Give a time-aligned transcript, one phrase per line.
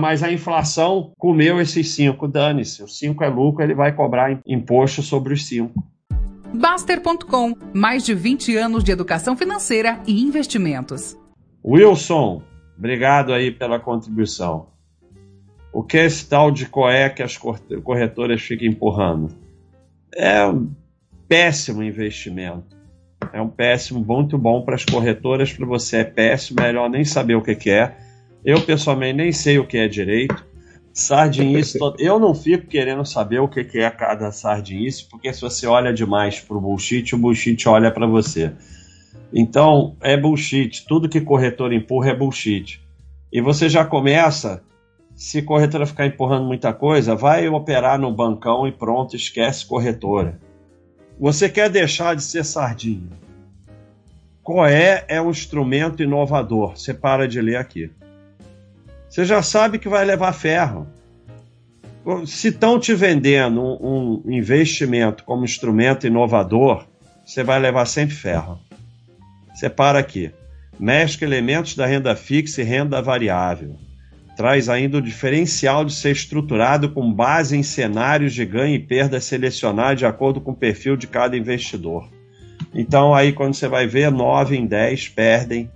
[0.00, 2.82] mas a inflação comeu esses 5, dane-se.
[2.82, 5.72] O 5 é lucro, ele vai cobrar imposto sobre os 5.
[6.52, 11.16] Baster.com, mais de 20 anos de educação financeira e investimentos.
[11.64, 12.42] Wilson,
[12.76, 14.66] obrigado aí pela contribuição.
[15.72, 19.30] O que é esse tal de COE que as corretoras ficam empurrando?
[20.12, 20.74] É um
[21.28, 22.76] péssimo investimento.
[23.32, 27.36] É um péssimo, muito bom para as corretoras, para você é péssimo, melhor nem saber
[27.36, 27.94] o que, que é.
[28.44, 30.46] Eu, pessoalmente, nem sei o que é direito.
[30.92, 35.92] Sardinice, eu não fico querendo saber o que, é cada sardinice, porque se você olha
[35.92, 38.52] demais para o bullshit, o bullshit olha para você.
[39.32, 40.84] Então, é bullshit.
[40.86, 42.80] Tudo que corretor empurra é bullshit.
[43.32, 44.62] E você já começa
[45.20, 50.40] se corretora ficar empurrando muita coisa, vai operar no bancão e pronto, esquece corretora.
[51.18, 53.10] Você quer deixar de ser sardinha.
[54.42, 56.78] Coé é um instrumento inovador.
[56.78, 57.90] Você para de ler aqui.
[59.10, 60.86] Você já sabe que vai levar ferro.
[62.26, 66.86] Se estão te vendendo um, investimento como instrumento inovador,
[67.26, 68.58] você vai levar sempre ferro.
[69.52, 70.32] Você para aqui.
[70.78, 73.76] Mescla elementos da renda fixa e renda variável
[74.40, 79.20] traz ainda o diferencial de ser estruturado com base em cenários de ganho e perda
[79.20, 82.08] selecionados de acordo com o perfil de cada investidor.
[82.74, 85.70] Então, aí, quando você vai ver, 9 em 10 perdem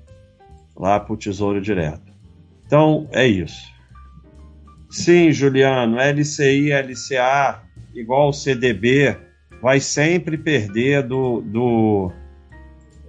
[0.75, 2.04] lá para o Tesouro Direto.
[2.67, 3.73] Então, é isso.
[4.91, 7.63] Sim, Juliano, LCI, LCA,
[7.95, 9.17] igual o CDB,
[9.61, 12.13] vai sempre perder do, do,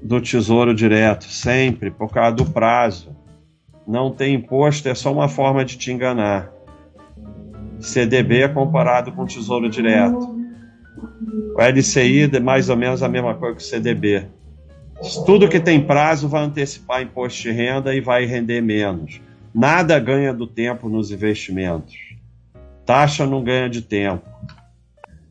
[0.02, 3.16] do Tesouro Direto, sempre, por causa do prazo
[3.88, 6.52] não tem imposto, é só uma forma de te enganar.
[7.80, 10.36] CDB é comparado com Tesouro Direto.
[11.56, 14.28] O LCI é mais ou menos a mesma coisa que o CDB.
[15.26, 19.22] Tudo que tem prazo vai antecipar imposto de renda e vai render menos.
[19.56, 21.96] Nada ganha do tempo nos investimentos.
[22.86, 24.30] Taxa não ganha de tempo.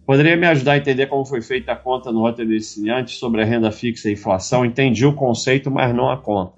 [0.06, 3.44] Poderia me ajudar a entender como foi feita a conta no roteiro iniciante sobre a
[3.44, 4.64] renda fixa e inflação?
[4.64, 6.54] Entendi o conceito, mas não a conta.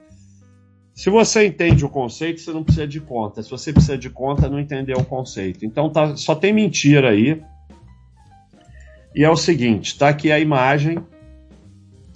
[0.94, 3.43] Se você entende o conceito, você não precisa de conta.
[3.43, 5.66] Se você precisa de conta, não entendeu o conceito.
[5.66, 7.43] Então tá, só tem mentira aí.
[9.12, 10.98] E é o seguinte: está aqui a imagem.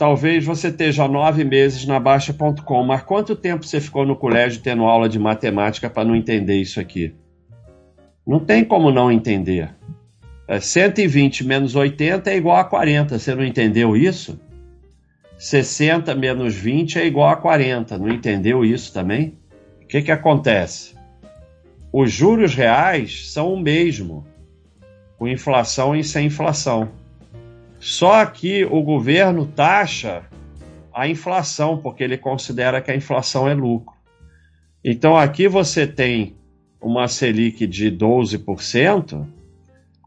[0.01, 4.85] Talvez você esteja nove meses na Baixa.com, mas quanto tempo você ficou no colégio tendo
[4.85, 7.15] aula de matemática para não entender isso aqui?
[8.27, 9.69] Não tem como não entender.
[10.49, 13.19] É 120 menos 80 é igual a 40.
[13.19, 14.41] Você não entendeu isso?
[15.37, 17.99] 60 menos 20 é igual a 40.
[17.99, 19.39] Não entendeu isso também?
[19.83, 20.95] O que, que acontece?
[21.93, 24.27] Os juros reais são o mesmo,
[25.19, 27.00] com inflação e sem inflação.
[27.81, 30.23] Só que o governo taxa
[30.93, 33.95] a inflação, porque ele considera que a inflação é lucro.
[34.85, 36.37] Então aqui você tem
[36.81, 39.27] uma Selic de 12%,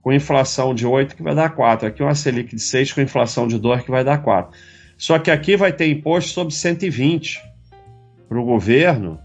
[0.02, 1.88] com inflação de 8 que vai dar 4.
[1.88, 4.56] Aqui uma Selic de 6 com inflação de 2 que vai dar 4.
[4.98, 7.42] Só que aqui vai ter imposto sobre 120
[8.30, 9.20] para o governo.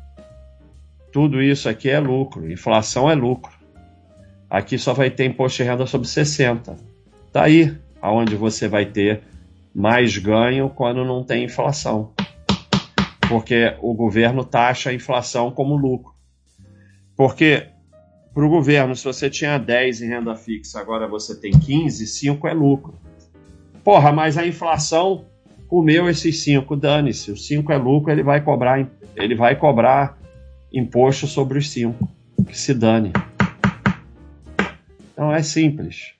[1.12, 3.52] Tudo isso aqui é lucro, inflação é lucro.
[4.48, 6.76] Aqui só vai ter imposto de renda sobre 60.
[7.32, 9.22] Tá aí aonde você vai ter
[9.74, 12.12] mais ganho quando não tem inflação.
[13.28, 16.12] Porque o governo taxa a inflação como lucro.
[17.16, 17.66] Porque
[18.32, 22.46] para o governo, se você tinha 10 em renda fixa, agora você tem 15, 5
[22.46, 22.94] é lucro.
[23.82, 25.24] Porra, mas a inflação
[25.68, 27.30] comeu esses cinco, dane-se.
[27.30, 30.18] Os cinco é lucro, ele vai cobrar, ele vai cobrar
[30.72, 32.08] imposto sobre os cinco.
[32.46, 33.12] Que se dane.
[35.12, 36.17] Então é simples.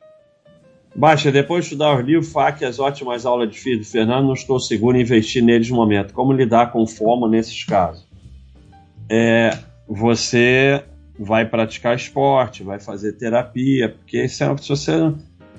[0.95, 4.27] Baixa, depois de estudar os livros, FAQ e as ótimas aulas de filho do Fernando,
[4.27, 6.13] não estou seguro em investir neles no momento.
[6.13, 8.07] Como lidar com fome nesses casos?
[9.09, 9.57] É,
[9.87, 10.83] você
[11.19, 15.15] vai praticar esporte, vai fazer terapia, porque se você.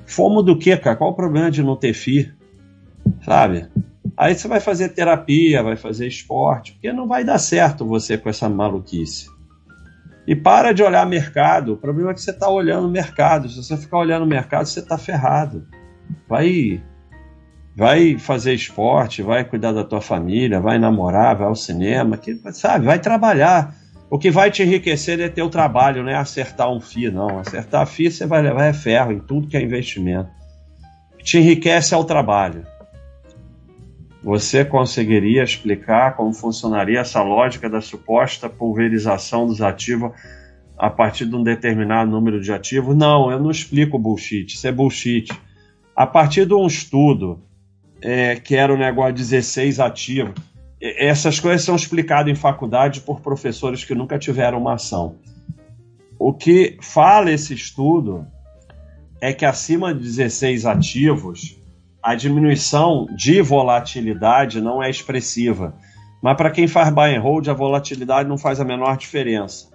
[0.06, 0.95] Fomo do que, cara?
[0.95, 2.34] Qual o problema de não ter filho?
[3.23, 3.68] sabe?
[4.18, 8.29] Aí você vai fazer terapia, vai fazer esporte, porque não vai dar certo você com
[8.29, 9.29] essa maluquice.
[10.29, 11.73] E para de olhar mercado.
[11.73, 13.50] O problema é que você está olhando mercado.
[13.50, 15.65] Se você ficar olhando mercado, você está ferrado.
[16.27, 16.80] Vai,
[17.75, 22.86] vai fazer esporte, vai cuidar da tua família, vai namorar, vai ao cinema, que, sabe?
[22.86, 23.74] Vai trabalhar.
[24.07, 27.39] O que vai te enriquecer é teu trabalho, não é acertar um FII, não.
[27.39, 30.30] Acertar FII você vai levar é ferro em tudo que é investimento.
[31.24, 32.68] Te enriquece é o trabalho.
[34.21, 40.12] Você conseguiria explicar como funcionaria essa lógica da suposta pulverização dos ativos
[40.77, 42.95] a partir de um determinado número de ativos?
[42.95, 45.31] Não, eu não explico bullshit, isso é bullshit.
[45.95, 47.42] A partir de um estudo
[48.01, 50.33] é, que era o negócio 16 ativos,
[50.81, 55.15] essas coisas são explicadas em faculdade por professores que nunca tiveram uma ação.
[56.18, 58.25] o que fala esse estudo
[59.22, 61.58] é que acima de 16 ativos,
[62.01, 65.74] a diminuição de volatilidade não é expressiva.
[66.22, 69.69] Mas para quem faz buy and hold, a volatilidade não faz a menor diferença.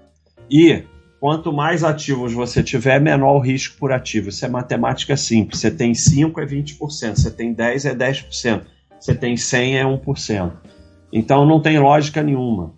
[0.51, 0.85] E
[1.21, 4.29] quanto mais ativos você tiver, menor o risco por ativo.
[4.29, 5.61] Isso é matemática simples.
[5.61, 8.63] Você tem 5 é 20%, você tem 10 é 10%,
[9.01, 10.53] você tem 100 é 1%.
[11.13, 12.75] Então não tem lógica nenhuma.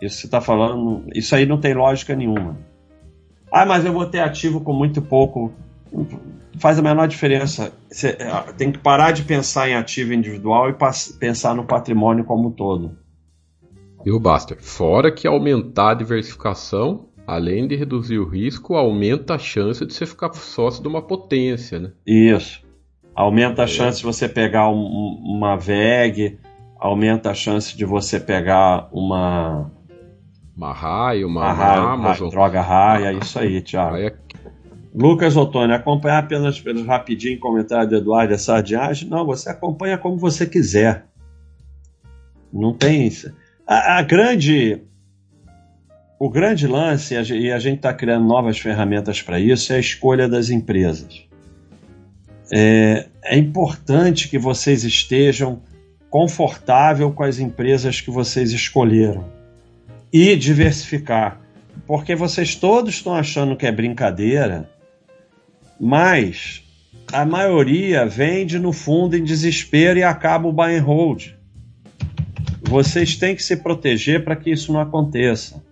[0.00, 2.56] Isso você está falando, isso aí não tem lógica nenhuma.
[3.52, 5.52] Ah, mas eu vou ter ativo com muito pouco.
[6.58, 7.72] Faz a menor diferença.
[7.90, 10.76] Você é, tem que parar de pensar em ativo individual e
[11.18, 12.98] pensar no patrimônio como um todo.
[14.04, 14.56] E o Baster?
[14.60, 20.06] Fora que aumentar a diversificação, além de reduzir o risco, aumenta a chance de você
[20.06, 21.92] ficar sócio de uma potência, né?
[22.06, 22.64] Isso.
[23.14, 23.68] Aumenta a é.
[23.68, 24.82] chance de você pegar um,
[25.22, 26.38] uma VEG,
[26.78, 29.70] aumenta a chance de você pegar uma
[30.56, 32.28] uma raia, uma, uma Amazon.
[32.28, 33.92] droga raia, isso aí, Thiago.
[33.92, 34.18] Raia...
[34.94, 39.06] Lucas Ottoni, acompanhar apenas pelos rapidinho comentário do Eduardo Sardiage?
[39.06, 41.06] Não, você acompanha como você quiser.
[42.52, 43.32] Não tem isso.
[43.66, 44.82] A, a grande.
[46.18, 50.28] O grande lance, e a gente está criando novas ferramentas para isso, é a escolha
[50.28, 51.26] das empresas.
[52.52, 55.62] É, é importante que vocês estejam
[56.10, 59.24] confortável com as empresas que vocês escolheram
[60.12, 61.40] e diversificar.
[61.86, 64.68] Porque vocês todos estão achando que é brincadeira,
[65.80, 66.62] mas
[67.12, 71.34] a maioria vende no fundo em desespero e acaba o buy and hold.
[72.62, 75.62] Vocês têm que se proteger para que isso não aconteça.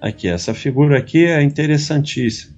[0.00, 2.56] Aqui, essa figura aqui é interessantíssima.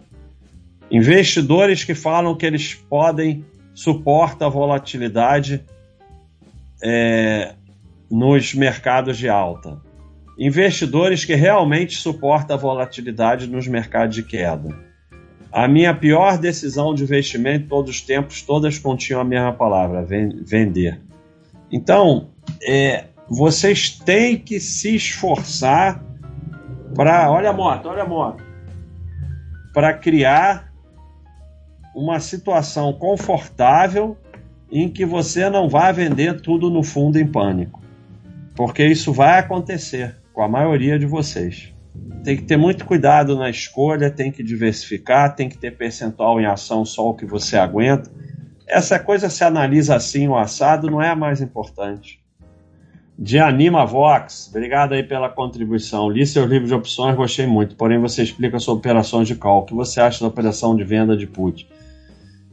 [0.91, 5.63] Investidores que falam que eles podem suportar a volatilidade
[6.83, 7.55] é,
[8.11, 9.81] nos mercados de alta
[10.39, 14.94] investidores que realmente suportam a volatilidade nos mercados de queda.
[15.55, 21.01] A minha pior decisão de investimento todos os tempos, todas continham a mesma palavra, vender.
[21.71, 22.31] Então,
[22.61, 26.03] é, vocês têm que se esforçar
[26.97, 28.43] para, olha a moto, olha a moto,
[29.73, 30.73] para criar
[31.95, 34.17] uma situação confortável
[34.73, 37.81] em que você não vai vender tudo no fundo em pânico.
[38.57, 41.74] Porque isso vai acontecer com a maioria de vocês.
[42.23, 46.47] Tem que ter muito cuidado na escolha, tem que diversificar, tem que ter percentual em
[46.47, 48.11] ação só o que você aguenta.
[48.67, 52.25] Essa coisa se analisa assim, o assado não é a mais importante.
[53.17, 56.11] De Anima Vox, obrigado aí pela contribuição.
[56.11, 59.61] Li seu livro de opções, gostei muito, porém você explica sobre operações de call.
[59.61, 61.69] O que você acha da operação de venda de put?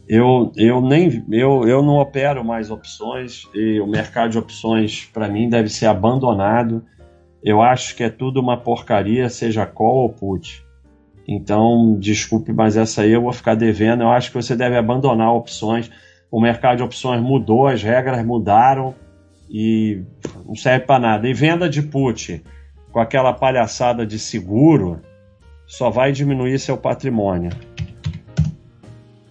[0.07, 5.27] Eu, eu, nem, eu, eu não opero mais opções e o mercado de opções, para
[5.27, 6.83] mim, deve ser abandonado
[7.43, 10.63] eu acho que é tudo uma porcaria, seja call ou put.
[11.27, 14.03] Então, desculpe, mas essa aí eu vou ficar devendo.
[14.03, 15.89] Eu acho que você deve abandonar opções.
[16.29, 18.93] O mercado de opções mudou, as regras mudaram
[19.49, 20.03] e
[20.45, 21.27] não serve para nada.
[21.27, 22.43] E venda de put
[22.91, 25.01] com aquela palhaçada de seguro
[25.65, 27.51] só vai diminuir seu patrimônio.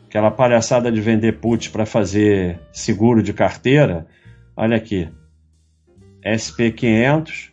[0.08, 4.06] Aquela palhaçada de vender put para fazer seguro de carteira,
[4.56, 5.08] olha aqui.
[6.24, 7.50] SP500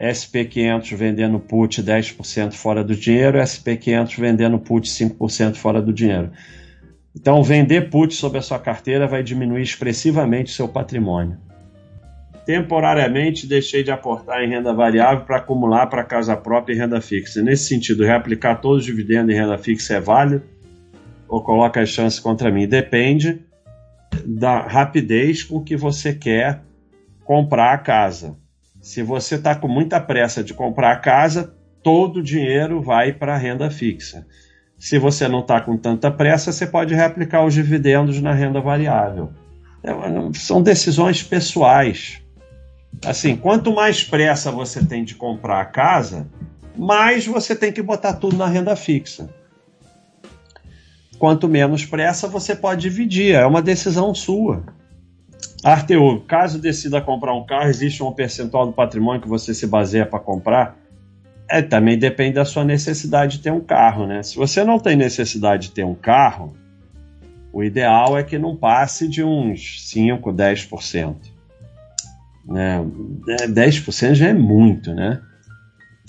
[0.00, 6.30] SP500 vendendo put 10% fora do dinheiro, SP500 vendendo put 5% fora do dinheiro.
[7.16, 11.38] Então, vender put sobre a sua carteira vai diminuir expressivamente o seu patrimônio.
[12.44, 17.40] Temporariamente, deixei de aportar em renda variável para acumular para casa própria e renda fixa.
[17.40, 20.42] Nesse sentido, reaplicar todos os dividendos em renda fixa é válido?
[21.28, 22.66] Ou coloca as chances contra mim?
[22.66, 23.40] Depende
[24.26, 26.62] da rapidez com que você quer
[27.24, 28.36] comprar a casa
[28.84, 33.34] se você está com muita pressa de comprar a casa, todo o dinheiro vai para
[33.34, 34.26] a renda fixa.
[34.78, 39.32] Se você não está com tanta pressa, você pode reaplicar os dividendos na renda variável.
[39.82, 39.90] É,
[40.34, 42.20] são decisões pessoais.
[43.06, 46.28] Assim, quanto mais pressa você tem de comprar a casa,
[46.76, 49.30] mais você tem que botar tudo na renda fixa.
[51.18, 53.34] Quanto menos pressa, você pode dividir.
[53.34, 54.62] É uma decisão sua.
[55.64, 60.04] Arteu, caso decida comprar um carro, existe um percentual do patrimônio que você se baseia
[60.04, 60.76] para comprar?
[61.48, 64.22] É, também depende da sua necessidade de ter um carro, né?
[64.22, 66.54] Se você não tem necessidade de ter um carro,
[67.50, 71.16] o ideal é que não passe de uns 5, 10%.
[72.46, 72.84] Né?
[73.48, 75.22] 10% já é muito, né?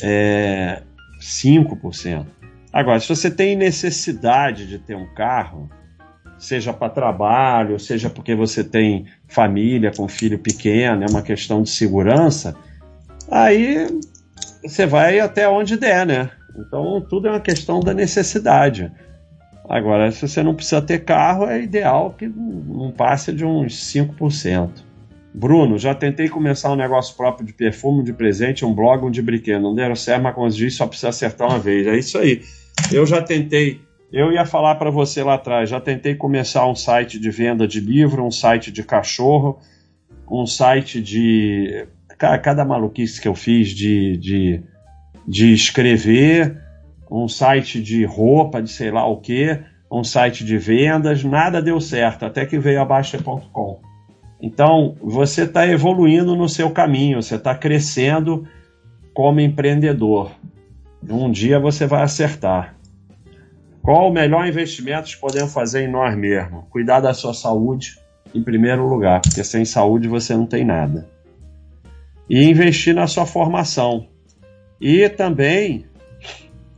[0.01, 0.81] É
[1.21, 2.25] 5%.
[2.73, 5.69] Agora, se você tem necessidade de ter um carro,
[6.37, 11.69] seja para trabalho, seja porque você tem família com filho pequeno, é uma questão de
[11.69, 12.55] segurança,
[13.29, 13.87] aí
[14.63, 16.29] você vai até onde der, né?
[16.57, 18.91] Então tudo é uma questão da necessidade.
[19.67, 24.69] Agora, se você não precisa ter carro, é ideal que não passe de uns 5%.
[25.33, 29.21] Bruno, já tentei começar um negócio próprio de perfume, de presente, um blog, um de
[29.21, 29.61] brinquedo.
[29.61, 31.85] Não deram certo, mas como disse, só precisa acertar uma vez.
[31.87, 32.41] É isso aí.
[32.91, 33.81] Eu já tentei,
[34.15, 37.81] eu ia falar para você lá atrás, já tentei começar um site de venda de
[37.81, 39.59] livro, um site de cachorro,
[40.31, 41.85] um site de.
[42.17, 44.63] Cada maluquice que eu fiz de, de,
[45.27, 46.57] de escrever,
[47.11, 49.59] um site de roupa, de sei lá o que,
[49.91, 53.81] um site de vendas, nada deu certo, até que veio a Baixa.com.
[54.41, 58.47] Então, você está evoluindo no seu caminho, você está crescendo
[59.13, 60.31] como empreendedor.
[61.03, 62.75] Um dia você vai acertar.
[63.85, 66.65] Qual o melhor investimento que podemos fazer em nós mesmos?
[66.71, 67.99] Cuidar da sua saúde
[68.33, 71.07] em primeiro lugar, porque sem saúde você não tem nada.
[72.27, 74.07] E investir na sua formação.
[74.81, 75.85] E também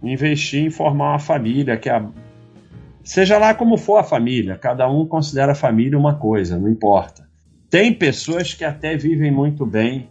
[0.03, 2.05] investir em formar uma família, que é a...
[3.05, 7.25] seja lá como for a família, cada um considera a família uma coisa, não importa.
[7.69, 10.09] Tem pessoas que até vivem muito bem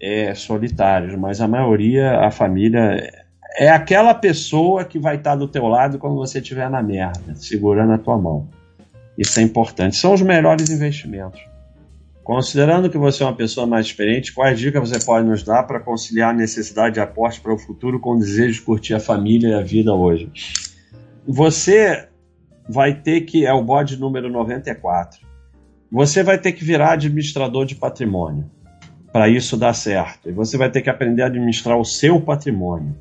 [0.00, 3.17] é, solitários, mas a maioria, a família,
[3.56, 7.92] é aquela pessoa que vai estar do teu lado quando você estiver na merda, segurando
[7.92, 8.48] a tua mão.
[9.16, 9.96] Isso é importante.
[9.96, 11.40] São os melhores investimentos.
[12.22, 15.80] Considerando que você é uma pessoa mais experiente, quais dicas você pode nos dar para
[15.80, 19.48] conciliar a necessidade de aporte para o futuro com o desejo de curtir a família
[19.48, 20.30] e a vida hoje?
[21.26, 22.06] Você
[22.68, 23.46] vai ter que.
[23.46, 25.28] É o bode número 94
[25.90, 28.50] você vai ter que virar administrador de patrimônio
[29.10, 30.28] para isso dar certo.
[30.28, 32.94] E você vai ter que aprender a administrar o seu patrimônio.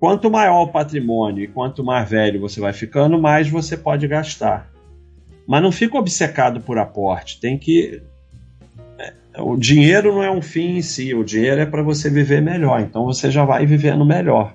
[0.00, 4.70] Quanto maior o patrimônio e quanto mais velho você vai ficando, mais você pode gastar.
[5.46, 7.40] Mas não fica obcecado por aporte.
[7.40, 8.00] Tem que.
[8.98, 12.40] É, o dinheiro não é um fim em si, o dinheiro é para você viver
[12.40, 12.80] melhor.
[12.80, 14.54] Então você já vai vivendo melhor.